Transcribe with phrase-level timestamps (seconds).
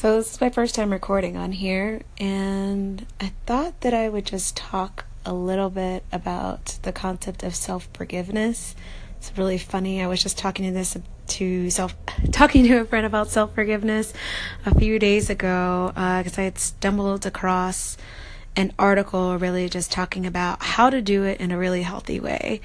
[0.00, 4.24] So, this is my first time recording on here, and I thought that I would
[4.24, 8.74] just talk a little bit about the concept of self forgiveness.
[9.18, 10.02] It's really funny.
[10.02, 11.94] I was just talking to this to self
[12.32, 14.14] talking to a friend about self forgiveness
[14.64, 17.98] a few days ago because uh, I had stumbled across
[18.56, 22.62] an article really just talking about how to do it in a really healthy way.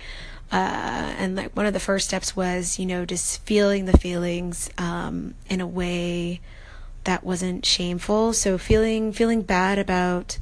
[0.54, 4.70] Uh, and like one of the first steps was, you know, just feeling the feelings
[4.78, 6.39] um, in a way
[7.05, 8.33] that wasn't shameful.
[8.33, 10.37] So feeling feeling bad about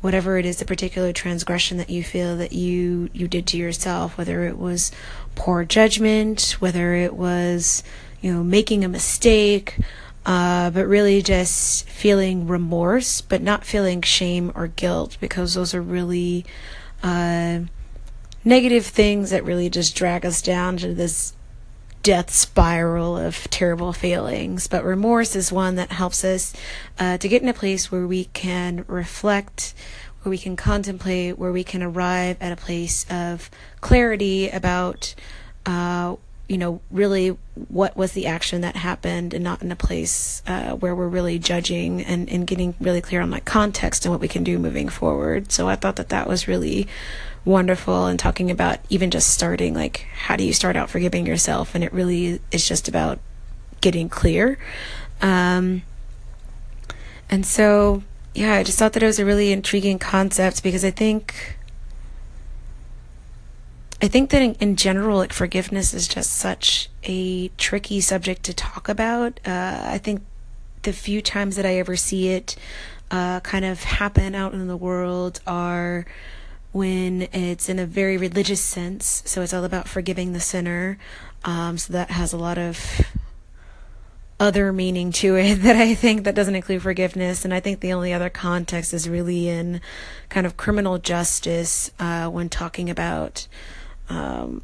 [0.00, 4.18] whatever it is the particular transgression that you feel that you you did to yourself,
[4.18, 4.92] whether it was
[5.34, 7.82] poor judgment, whether it was
[8.20, 9.78] you know making a mistake,
[10.26, 15.82] uh, but really just feeling remorse, but not feeling shame or guilt because those are
[15.82, 16.44] really
[17.02, 17.60] uh,
[18.44, 21.34] negative things that really just drag us down to this
[22.02, 24.66] death spiral of terrible feelings.
[24.66, 26.52] But remorse is one that helps us
[26.98, 29.74] uh, to get in a place where we can reflect,
[30.22, 33.50] where we can contemplate, where we can arrive at a place of
[33.80, 35.14] clarity about,
[35.66, 36.16] uh,
[36.52, 37.28] you know, really
[37.68, 41.38] what was the action that happened and not in a place uh, where we're really
[41.38, 44.90] judging and, and getting really clear on like context and what we can do moving
[44.90, 45.50] forward.
[45.50, 46.86] So I thought that that was really
[47.46, 51.74] wonderful and talking about even just starting like how do you start out forgiving yourself
[51.74, 53.18] and it really is just about
[53.80, 54.58] getting clear
[55.22, 55.82] um,
[57.28, 58.00] and so
[58.32, 61.56] yeah i just thought that it was a really intriguing concept because i think
[64.02, 68.52] i think that in, in general like forgiveness is just such a tricky subject to
[68.52, 70.22] talk about uh, i think
[70.82, 72.56] the few times that i ever see it
[73.12, 76.06] uh, kind of happen out in the world are
[76.72, 79.22] when it's in a very religious sense.
[79.26, 80.98] So it's all about forgiving the sinner.
[81.44, 83.02] Um, so that has a lot of
[84.40, 87.44] other meaning to it that I think that doesn't include forgiveness.
[87.44, 89.82] And I think the only other context is really in
[90.30, 93.46] kind of criminal justice uh, when talking about.
[94.12, 94.62] Um,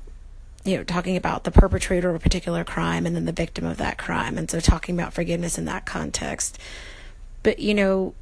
[0.64, 3.78] you know, talking about the perpetrator of a particular crime and then the victim of
[3.78, 4.36] that crime.
[4.36, 6.58] And so talking about forgiveness in that context.
[7.42, 8.14] But, you know,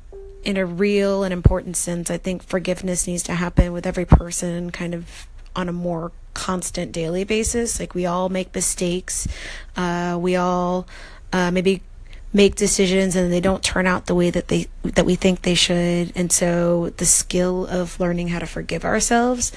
[0.44, 4.70] in a real and important sense, I think forgiveness needs to happen with every person
[4.70, 5.26] kind of
[5.56, 7.80] on a more constant daily basis.
[7.80, 9.26] Like we all make mistakes.
[9.76, 10.86] Uh, we all
[11.32, 11.82] uh, maybe
[12.32, 15.54] make decisions and they don't turn out the way that they that we think they
[15.54, 16.12] should.
[16.14, 19.52] And so the skill of learning how to forgive ourselves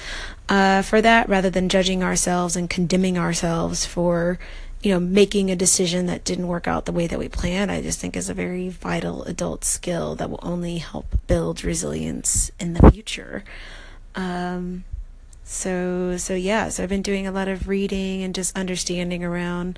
[0.50, 4.40] uh, for that, rather than judging ourselves and condemning ourselves for
[4.82, 7.82] you know, making a decision that didn't work out the way that we planned, I
[7.82, 12.74] just think is a very vital adult skill that will only help build resilience in
[12.74, 13.44] the future.
[14.16, 14.86] Um,
[15.44, 19.78] so, so yeah, so I've been doing a lot of reading and just understanding around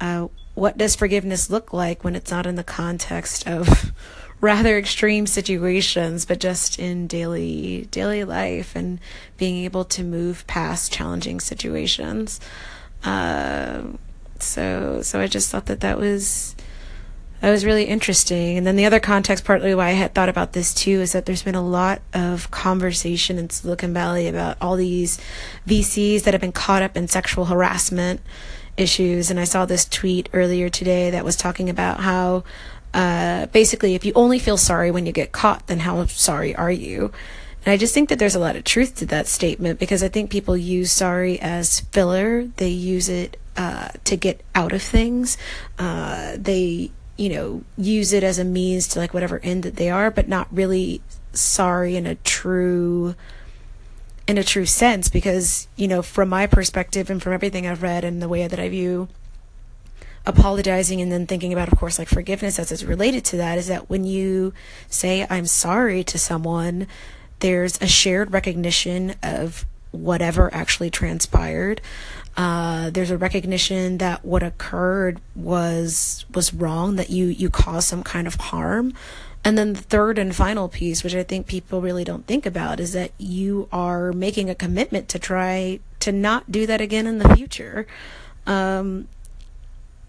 [0.00, 3.92] uh, what does forgiveness look like when it's not in the context of
[4.42, 8.98] rather extreme situations, but just in daily daily life and
[9.38, 12.40] being able to move past challenging situations.
[13.04, 13.82] Uh,
[14.38, 16.54] so so I just thought that that was
[17.40, 18.58] that was really interesting.
[18.58, 21.26] And then the other context, partly why I had thought about this too, is that
[21.26, 25.18] there's been a lot of conversation in Silicon Valley about all these
[25.66, 28.20] VCs that have been caught up in sexual harassment
[28.76, 29.30] issues.
[29.30, 32.44] And I saw this tweet earlier today that was talking about how
[32.94, 36.70] uh, basically, if you only feel sorry when you get caught, then how sorry are
[36.70, 37.12] you?
[37.64, 40.08] And I just think that there's a lot of truth to that statement because I
[40.08, 42.46] think people use sorry as filler.
[42.56, 45.38] They use it uh, to get out of things.
[45.78, 49.90] Uh, they, you know, use it as a means to like whatever end that they
[49.90, 51.02] are, but not really
[51.32, 53.14] sorry in a true
[54.26, 58.04] in a true sense because you know from my perspective and from everything i've read
[58.04, 59.08] and the way that i view
[60.24, 63.66] apologizing and then thinking about of course like forgiveness as it's related to that is
[63.66, 64.52] that when you
[64.88, 66.86] say i'm sorry to someone
[67.40, 71.80] there's a shared recognition of whatever actually transpired
[72.36, 78.02] uh, there's a recognition that what occurred was was wrong, that you you caused some
[78.02, 78.94] kind of harm.
[79.44, 82.78] And then the third and final piece, which I think people really don't think about,
[82.78, 87.18] is that you are making a commitment to try to not do that again in
[87.18, 87.86] the future.
[88.46, 89.08] Um,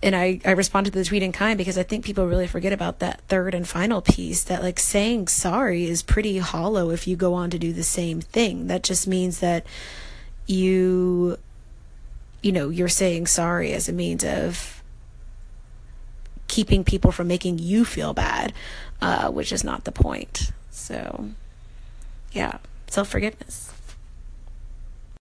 [0.03, 2.73] and I, I responded to the tweet in kind because I think people really forget
[2.73, 7.15] about that third and final piece that like saying sorry is pretty hollow if you
[7.15, 8.67] go on to do the same thing.
[8.67, 9.65] That just means that
[10.45, 11.37] you
[12.41, 14.83] you know, you're saying sorry as a means of
[16.47, 18.53] keeping people from making you feel bad,
[19.01, 20.51] uh, which is not the point.
[20.69, 21.29] So,
[22.33, 22.57] yeah,
[22.87, 23.73] self forgiveness.